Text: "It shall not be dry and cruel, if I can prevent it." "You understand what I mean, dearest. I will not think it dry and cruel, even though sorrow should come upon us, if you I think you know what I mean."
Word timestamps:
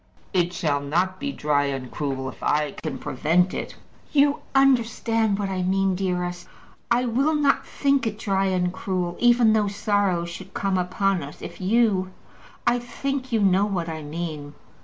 "It 0.33 0.51
shall 0.51 0.79
not 0.79 1.19
be 1.19 1.31
dry 1.31 1.65
and 1.65 1.91
cruel, 1.91 2.27
if 2.27 2.41
I 2.41 2.71
can 2.71 2.97
prevent 2.97 3.53
it." 3.53 3.75
"You 4.11 4.39
understand 4.55 5.37
what 5.37 5.49
I 5.49 5.61
mean, 5.61 5.93
dearest. 5.93 6.47
I 6.89 7.05
will 7.05 7.35
not 7.35 7.67
think 7.67 8.07
it 8.07 8.17
dry 8.17 8.45
and 8.47 8.73
cruel, 8.73 9.15
even 9.19 9.53
though 9.53 9.67
sorrow 9.67 10.25
should 10.25 10.55
come 10.55 10.79
upon 10.79 11.21
us, 11.21 11.43
if 11.43 11.61
you 11.61 12.09
I 12.65 12.79
think 12.79 13.31
you 13.31 13.41
know 13.41 13.65
what 13.67 13.89
I 13.89 14.01
mean." 14.01 14.55